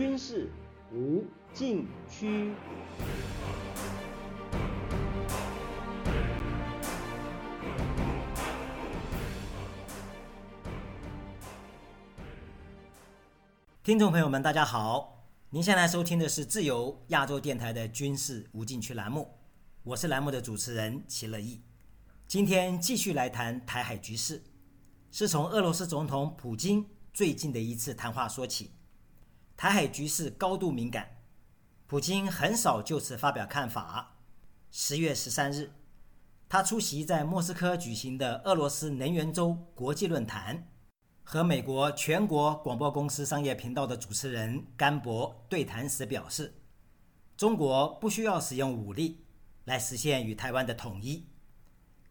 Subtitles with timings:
[0.00, 0.48] 军事
[0.94, 2.54] 无禁区。
[13.84, 15.26] 听众朋友们，大家好！
[15.50, 19.28] 您现在收听的是自由亚洲电台的军事无禁区栏目，
[19.82, 21.60] 我是栏目的主持人齐乐意。
[22.26, 24.42] 今天继续来谈台海局势，
[25.10, 28.70] 是从俄罗斯总统普京最近的一次谈话说起。
[29.60, 31.18] 台海局势高度敏感，
[31.86, 34.16] 普京很少就此发表看法。
[34.70, 35.70] 十月十三日，
[36.48, 40.66] 他出席在莫斯科举行的俄罗斯能源周国际论坛。
[41.22, 46.54] 和美国全国广播公司商业频道的主持人甘博对谈时表示，
[47.36, 49.26] 中国不需要使用武力
[49.66, 51.26] 来实现与台湾的统一。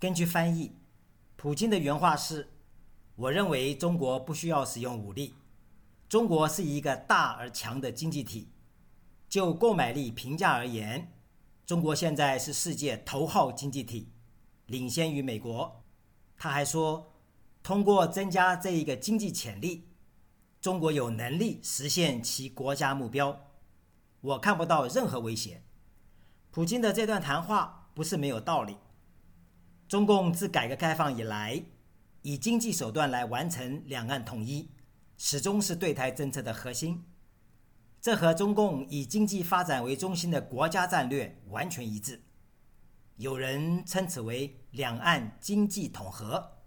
[0.00, 0.72] 根据翻译，
[1.36, 2.48] 普京的原话是
[3.14, 5.36] ：“我认为中国不需要使用武力。
[6.08, 8.50] 中国是一个大而强的经济体，
[9.28, 11.12] 就购买力评价而言，
[11.64, 14.12] 中国现在是世界头号经济体，
[14.66, 15.84] 领先于美国。”
[16.36, 17.12] 他还说。
[17.62, 19.88] 通过增加这一个经济潜力，
[20.60, 23.40] 中国有能力实现其国家目标。
[24.20, 25.64] 我看不到任何威胁。
[26.52, 28.76] 普京的这段谈话不是没有道理。
[29.88, 31.60] 中共自改革开放以来，
[32.22, 34.70] 以经济手段来完成两岸统一，
[35.16, 37.04] 始终是对台政策的核心。
[38.00, 42.22] 这和中共以经济发展为中心的国家战略完全一致。
[43.16, 46.58] 有人称此为两岸经济统合。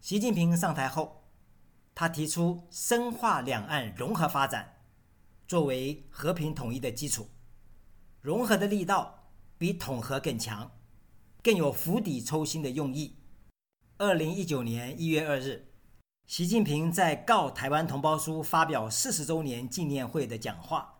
[0.00, 1.28] 习近平上台后，
[1.94, 4.80] 他提出深化两岸融合发展，
[5.46, 7.28] 作为和平统一的基础。
[8.20, 10.72] 融合的力道比统合更强，
[11.42, 13.18] 更有釜底抽薪的用意。
[13.98, 15.67] 二零一九年一月二日，
[16.28, 20.94] 习近平在《告台湾同胞书》发表四十周年纪念会的讲话，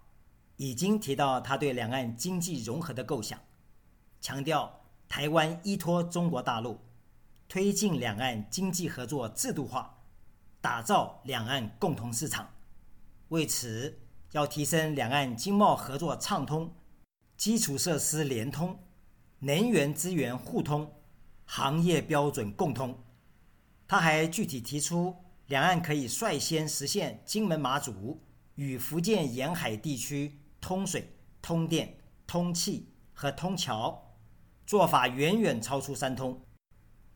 [0.56, 3.38] 已经提到他对两岸经济融合的构想，
[4.22, 6.81] 强调台湾依托中国大陆。
[7.47, 9.99] 推进两岸经济合作制度化，
[10.62, 12.49] 打造两岸共同市场。
[13.28, 13.99] 为此，
[14.33, 16.75] 要提升两岸经贸合作畅通、
[17.37, 18.78] 基础设施联通、
[19.41, 20.91] 能源资源互通、
[21.44, 22.99] 行业标准共通。
[23.88, 25.16] 他还具体提出，
[25.47, 28.21] 两岸可以率先实现金门、马祖
[28.56, 34.15] 与福建沿海地区通水、通电、通气和通桥，
[34.66, 36.38] 做法远远超出三通。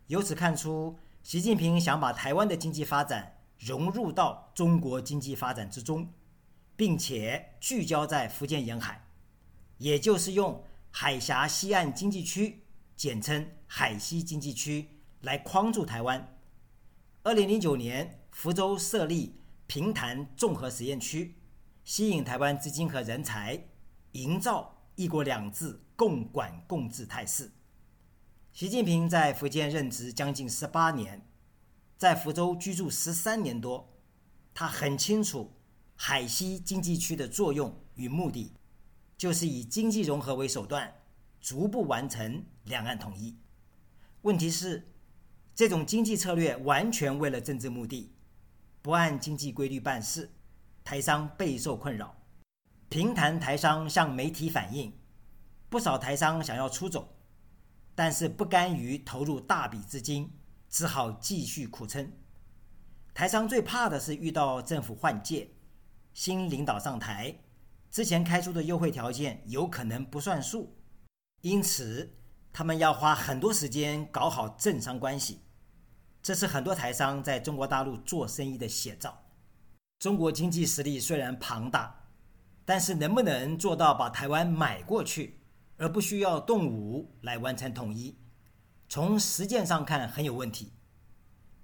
[0.07, 6.11] 由此看出，习近平想把台湾的经济发展融入到中国经济发展之中，
[6.75, 9.05] 并且聚焦在福建沿海，
[9.77, 12.65] 也就是用海峡西岸经济区
[12.97, 14.89] （简称海西经济区）
[15.21, 16.32] 来框住台湾。
[17.25, 19.37] 二零零九年，福州设立
[19.69, 21.37] 平潭综合实验区，
[21.85, 23.69] 吸引台湾资金和人才，
[24.11, 27.53] 营造“一国两制”共管共治态势。
[28.53, 31.25] 习近平在福建任职将近十八年，
[31.97, 33.89] 在福州居住十三年多，
[34.53, 35.53] 他很清楚
[35.95, 38.53] 海西经济区的作用与目的，
[39.17, 40.93] 就是以经济融合为手段，
[41.41, 43.39] 逐步完成两岸统一。
[44.23, 44.92] 问题是，
[45.55, 48.11] 这种经济策略完全为了政治目的，
[48.81, 50.31] 不按经济规律办事，
[50.83, 52.17] 台商备受困扰。
[52.89, 54.93] 平潭台商向媒体反映，
[55.69, 57.17] 不少台商想要出走。
[57.95, 60.33] 但是不甘于投入大笔资金，
[60.71, 62.11] 只好继续苦撑。
[63.13, 65.51] 台商最怕的是遇到政府换届，
[66.15, 67.39] 新领导上台，
[67.91, 70.75] 之前开出的优惠条件有可能不算数，
[71.43, 72.11] 因此
[72.53, 75.41] 他们要花很多时间搞好政商关系。
[76.23, 79.23] 这是很多台商在中国大陆做生意的写照。
[79.99, 82.09] 中国经济实力虽然庞大，
[82.65, 85.39] 但是能不能做到把台湾买过去？
[85.79, 88.17] 而不需要动武来完成统一，
[88.89, 90.73] 从实践上看很有问题。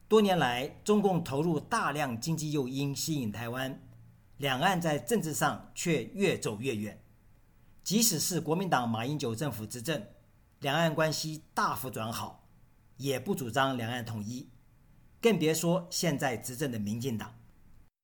[0.09, 3.81] 多年来，中共投入大量经济诱因吸引台湾，
[4.39, 7.01] 两岸在政治上却越走越远。
[7.85, 10.05] 即使是国民党马英九政府执政，
[10.61, 12.49] 两岸关系大幅转好，
[12.97, 14.49] 也不主张两岸统一，
[15.21, 17.33] 更别说现在执政的民进党。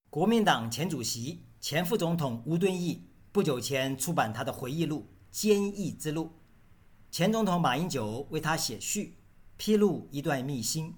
[0.09, 5.11] 国民党前主席、前副总统吴敦义不久前出版他的回忆录。
[5.33, 6.31] 坚毅之路，
[7.11, 9.17] 前总统马英九为他写序，
[9.57, 10.95] 披露一段秘辛。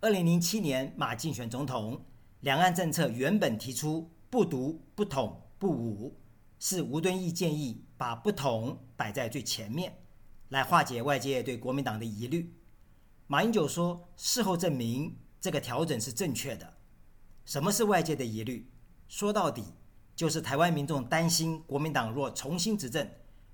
[0.00, 2.02] 二零零七年马竞选总统，
[2.40, 6.18] 两岸政策原本提出不独、不统、不武，
[6.58, 9.97] 是吴敦义建议把不统摆在最前面，
[10.48, 12.54] 来化解外界对国民党的疑虑。
[13.26, 16.74] 马英九说，事后证明这个调整是正确的。
[17.44, 18.70] 什么是外界的疑虑？
[19.08, 19.64] 说到底，
[20.16, 23.08] 就是台湾民众担心国民党若重新执政，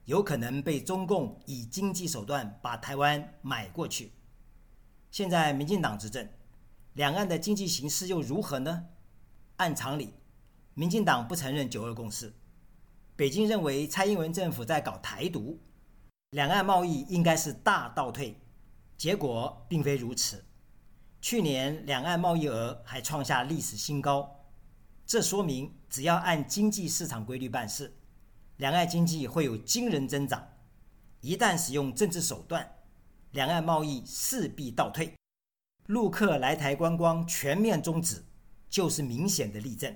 [0.04, 4.12] 有可能被中共以经济手段把台湾买过去。
[5.10, 6.28] 现在民进党执政，
[6.94, 8.86] 两岸的经济形势又如何呢？
[9.56, 10.14] 按常理，
[10.74, 12.32] 民进党不承认九二共识，
[13.14, 15.60] 北京认为蔡英文政府在搞台独，
[16.34, 18.36] 两岸贸易应该是大倒退，
[18.96, 20.44] 结果并非如此。
[21.20, 24.44] 去年两岸贸易额还创下历史新高，
[25.06, 27.94] 这说明只要按经济市场规律办事，
[28.56, 30.44] 两岸经济会有惊人增长。
[31.20, 32.68] 一旦使用政治手段，
[33.30, 35.14] 两岸贸易势必倒退，
[35.86, 38.24] 陆客来台观光全面终止。
[38.68, 39.94] 就是明显的例证。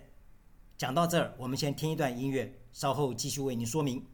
[0.77, 4.07] 讲到这儿，我们先听一段音乐，稍后继续为您说明。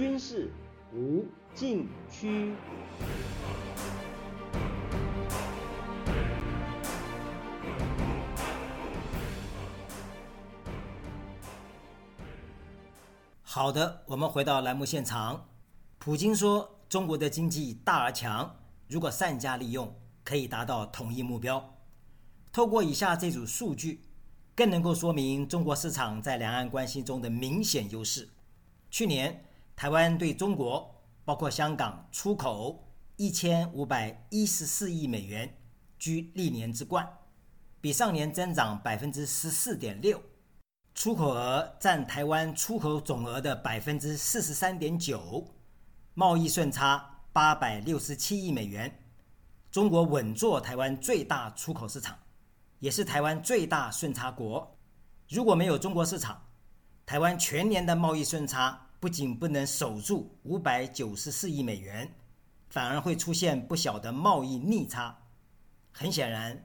[0.00, 0.50] 军事
[0.94, 2.54] 无禁区。
[13.42, 15.46] 好的，我们回到栏目现场。
[15.98, 18.56] 普京说：“中国的经济大而强，
[18.88, 19.94] 如果善加利用，
[20.24, 21.74] 可以达到统一目标。
[22.50, 24.00] 透过以下这组数据，
[24.56, 28.26] 更能够说明中国市场在两岸关系中的明显优势。
[28.90, 29.44] 去年，
[29.80, 30.94] 台湾对中国，
[31.24, 32.86] 包括香港，出口
[33.16, 35.56] 一千五百一十四亿美元，
[35.98, 37.10] 居历年之冠，
[37.80, 40.20] 比上年增长百分之十四点六，
[40.94, 45.48] 出口额占台湾出口总额的百分之四十三点九。”
[46.12, 49.02] 贸易顺差八百六十七亿美元，
[49.70, 52.18] 中国稳坐台湾最大出口市场，
[52.80, 54.76] 也是台湾最大顺差国。
[55.30, 56.48] 如果没有中国市场，
[57.06, 62.14] 台湾全年的贸易顺差不仅不能守住五百九十四亿美元，
[62.68, 65.22] 反而会出现不小的贸易逆差。
[65.90, 66.62] 很显然，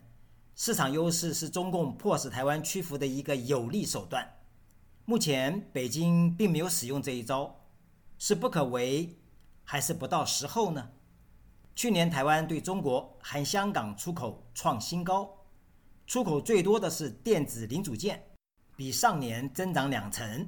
[0.54, 4.30] 市场优势是中共迫使台湾屈服的一个有力手段。
[5.06, 7.56] 目前，北京并没有使用这一招，
[8.20, 9.18] 是不可为。
[9.64, 10.90] 还是不到时候呢？
[11.74, 15.30] 去年台湾对中国含香港出口创新高，
[16.06, 18.22] 出口最多的是电子零组件，
[18.76, 20.48] 比上年增长两成，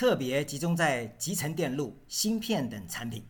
[0.00, 3.22] 特别集中在集成电路、芯片等产品。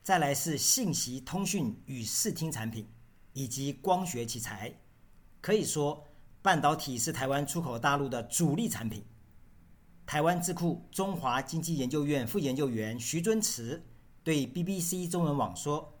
[0.00, 2.88] 再来是信息通讯与视听产品，
[3.32, 4.72] 以及光学器材。
[5.40, 6.06] 可以说，
[6.40, 9.04] 半导体是台湾出口大陆的主力产品。
[10.06, 13.82] 台湾智库中华经济研究院副研究员徐尊慈。
[14.22, 15.98] 对 BBC 中文网说：“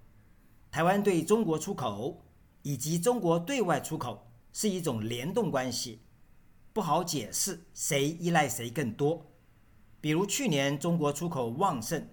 [0.70, 2.24] 台湾对中国出口
[2.62, 6.02] 以及中国对外出口是一种联动关系，
[6.72, 9.26] 不好解释谁依赖谁更多。
[10.00, 12.08] 比如去年中国出口旺盛，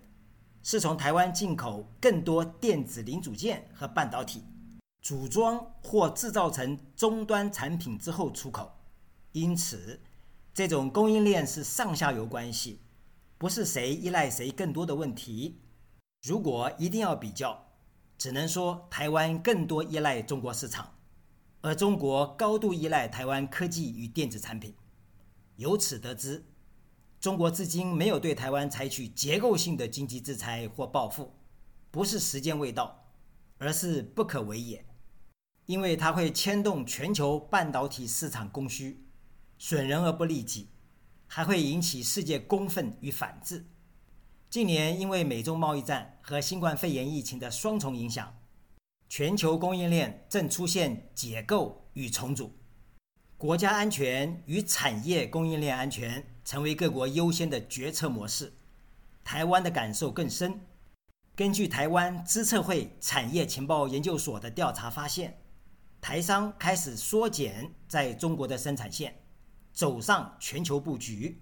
[0.64, 4.44] 是从台湾进口更多电子零组件和半导体，
[5.02, 8.72] 组装或制造成终端产品之后出口。
[9.32, 10.00] 因此，
[10.54, 12.80] 这种供应链是上下游关系，
[13.38, 15.62] 不是谁依赖谁更多的问题。”
[16.24, 17.68] 如果一定要比较，
[18.18, 20.96] 只能说台湾更多依赖中国市场，
[21.62, 24.74] 而中国高度依赖台湾科技与电子产品。
[25.58, 26.44] 由此得知，
[27.26, 31.34] 中国至今没有对台湾采取结构性的经济制裁或报复，
[31.90, 33.04] 不是时间未到，
[33.58, 34.86] 而是不可为也，
[35.66, 39.08] 因为它会牵动全球半导体市场供需，
[39.58, 40.70] 损人而不利己，
[41.26, 43.66] 还会引起世界公愤与反制。
[44.48, 48.38] 近年因为美中贸易战和新冠肺炎疫情的双重影响，
[49.10, 52.54] 全球供应链正出现解构与重组，
[53.46, 58.52] 国家安全与产业供应链安全成为各国优先的决策模式。
[59.24, 60.60] 台湾的感受更深。
[61.36, 65.38] 根据台湾资策会产业情报研究所的调查发现，
[66.02, 69.14] 台商开始缩减在中国的生产线，
[69.72, 71.40] 走上全球布局，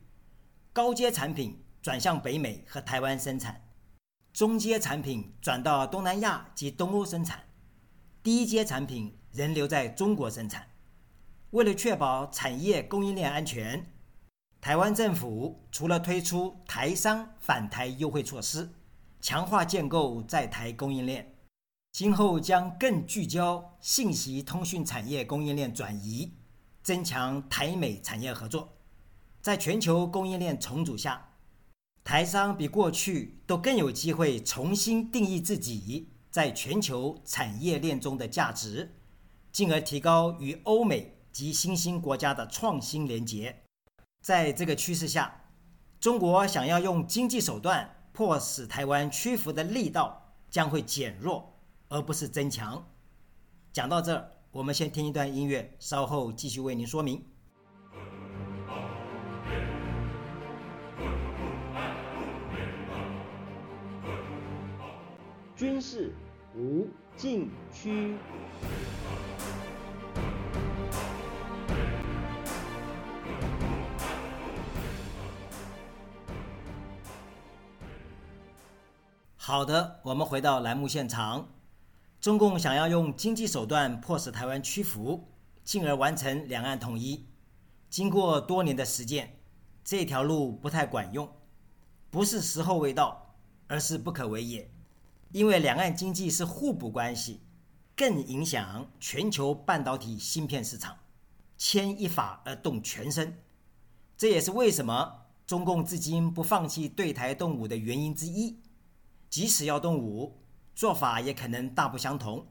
[0.73, 1.57] 高阶产品。
[1.81, 3.61] 转向北美和台湾生产，
[4.31, 7.43] 中阶产品转到东南亚及东欧生产，
[8.23, 10.65] 低阶产品仍留在中国生产。
[11.53, 13.85] 为了确保产业供应链安全，
[14.59, 18.67] 台湾政府除了推出台商返台优惠措施，
[19.21, 21.35] 强化建构在台供应链，
[21.91, 26.33] 今后将更聚焦信息通讯产业供应链转移，
[26.81, 28.73] 增强台美产业合作。
[29.39, 31.29] 在全球供应链重组下。
[32.03, 38.95] 台商比过去都更有机会重新定义自己在全球产业链中的价值，
[39.51, 43.63] 进而提高与欧美及新兴国家的创新连结。
[44.21, 45.49] 在这个趋势下，
[45.99, 51.59] 中国想要用经济手段迫使台湾屈服的力道将会减弱，
[51.89, 52.87] 而不是增强。
[53.73, 57.25] 讲到这儿，我们先听一段音乐，稍后继续为您说明。
[65.55, 66.13] 军事
[66.55, 68.15] 无禁区。
[79.53, 81.47] 好的，我们回到栏目现场。
[82.19, 85.27] 中共想要用经济手段迫使台湾屈服，
[85.63, 87.27] 进而完成两岸统一。
[87.87, 89.39] 经过多年的实践，
[89.83, 91.31] 这条路不太管用，
[92.09, 93.35] 不是时候未到，
[93.67, 94.71] 而是不可为也。
[95.31, 97.41] 因为两岸经济是互补关系，
[97.95, 100.97] 更影响全球半导体芯片市场，
[101.59, 103.37] 牵一发而动全身。
[104.17, 108.62] 这也是为什么中共至今不放弃对台动武的原因之一。
[109.33, 110.43] 即使要动武，
[110.75, 112.45] 做法也可能大不相同。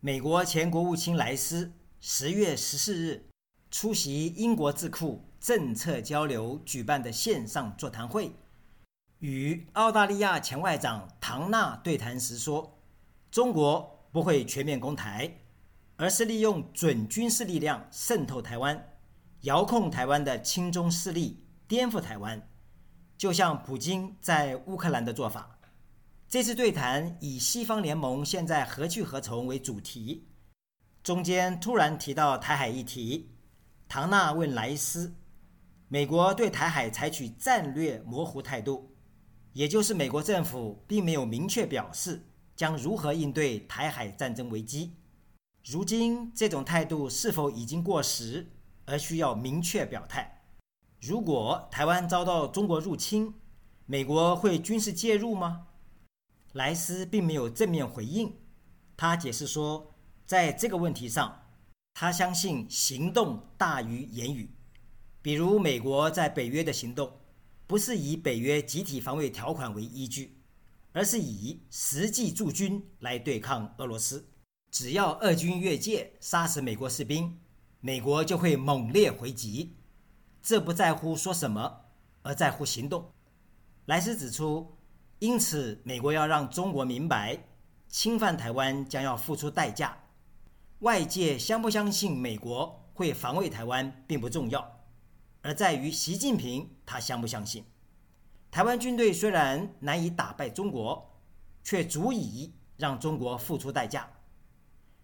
[0.00, 3.28] 美国前国务卿莱斯十月十四日
[3.70, 8.32] 出席英国智库政策交流举办的线上座谈会，
[9.18, 12.78] 与澳大利亚前外长唐纳对谈时说
[13.30, 15.30] ：“中国不会全面攻台，
[15.96, 18.88] 而是利用准军事力量渗透台湾，
[19.42, 22.48] 遥控台湾的亲中势力，颠覆台湾，
[23.18, 25.56] 就像普京在乌克兰的做法。”
[26.30, 30.28] 这次对谈以西方联盟现在何去何从为主题，
[31.02, 33.34] 中间突然提到台海议题。
[33.88, 35.16] 唐纳问莱斯
[35.90, 38.94] ：“美国对台海采取战略模糊态度，
[39.54, 42.22] 也就是美国政府并没有明确表示
[42.54, 44.94] 将如何应对台海战争危机。
[45.64, 48.52] 如今这种态度是否已经过时，
[48.86, 50.44] 而需要明确表态？
[51.00, 53.34] 如果台湾遭到中国入侵，
[53.84, 55.66] 美国会军事介入吗？”
[56.54, 58.34] 莱斯并没有正面回应，
[58.96, 59.94] 他解释说，
[60.26, 61.44] 在这个问题上，
[61.94, 64.50] 他相信行动大于言语。
[65.22, 67.20] 比如，美国在北约的行动，
[67.68, 70.42] 不是以北约集体防卫条款为依据，
[70.92, 74.26] 而是以实际驻军来对抗俄罗斯。
[74.72, 77.38] 只要俄军越界杀死美国士兵，
[77.78, 79.76] 美国就会猛烈回击。
[80.42, 81.82] 这不在乎说什么，
[82.22, 83.12] 而在乎行动。
[83.86, 84.79] 莱斯指出。
[85.20, 87.38] 因此，美国要让中国明白，
[87.88, 89.94] 侵犯台湾将要付出代价。
[90.78, 94.80] 外界相不相信美国会防卫台湾并不重要，
[95.42, 97.62] 而在于习近平他相不相信。
[98.50, 101.20] 台湾军队虽然难以打败中国，
[101.62, 104.08] 却足以让中国付出代价。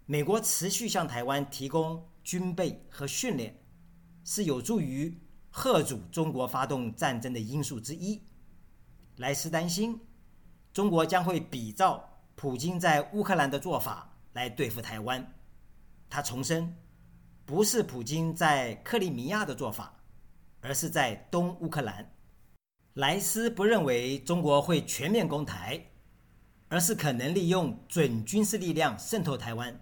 [0.07, 3.55] 美国持续向台湾提供军备和训练，
[4.25, 5.15] 是有助于
[5.51, 8.23] 贺阻中国发动战争的因素之一。
[9.17, 9.99] 莱斯担心，
[10.77, 15.27] 中国将会比照普京在乌克兰的做法来对付台湾。
[16.11, 16.77] 他重申，
[17.47, 19.99] 不是普京在克里米亚的做法，
[20.61, 22.13] 而是在东乌克兰。
[22.93, 25.83] 莱斯不认为中国会全面攻台，
[26.69, 29.81] 而是可能利用准军事力量渗透台湾，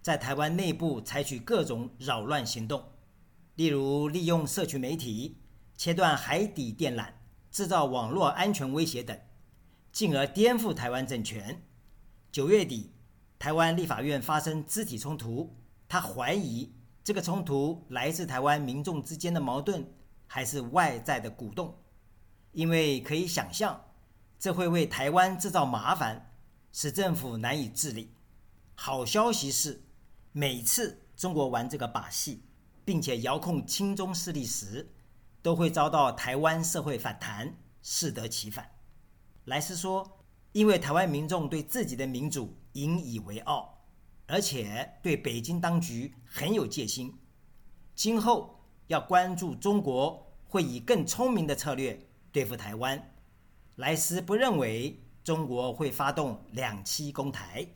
[0.00, 2.80] 在台湾内部采取各种扰乱行动，
[3.56, 5.38] 例如利用社区媒体
[5.76, 7.08] 切断海底电缆。
[7.50, 9.18] 制造网络安全威胁等，
[9.98, 11.60] 进而颠覆台湾政权。
[12.30, 12.92] 九月底，
[13.36, 15.56] 台湾立法院发生肢体冲突，
[15.88, 19.84] 他怀疑这个冲突来自台湾民众之间的矛盾，
[20.28, 21.76] 还是外在的鼓动？
[22.52, 23.86] 因为可以想象，
[24.38, 26.30] 这会为台湾制造麻烦，
[26.70, 28.14] 使政府难以治理。
[28.76, 29.82] 好消息是，
[30.30, 32.44] 每次中国玩这个把戏，
[32.84, 34.92] 并且遥控亲中势力时，
[35.42, 38.77] 都会遭到台湾社会反弹，适得其反。
[39.48, 40.06] 莱斯说
[40.52, 43.82] ：“因为台湾民众对自己的民主引以为傲，
[44.26, 47.18] 而且对北京当局很有戒心，
[47.94, 51.98] 今后要关注中国会以更聪明的策略
[52.30, 53.14] 对付台湾。”
[53.76, 57.66] 莱斯不认为中国会发动两栖攻台。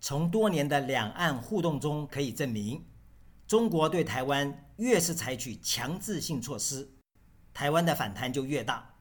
[0.00, 2.84] 从多年的两岸互动中可以证明。
[3.46, 6.90] 中国对台湾越是采取强制性措施，
[7.54, 8.93] 台湾的反弹就越大。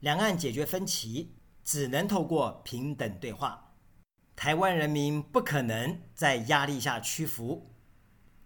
[0.00, 3.74] 两岸解决分歧只能透过平等对话，
[4.34, 7.70] 台湾人民不可能在压力下屈服。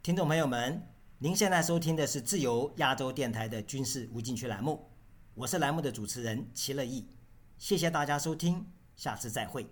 [0.02, 4.90] 听众朋友们，您现在收听的是自由亚洲电台的军事无禁区栏目，
[5.34, 7.08] 我是栏目的主持人齐乐意，
[7.56, 9.64] 谢谢大家收听，下次再会。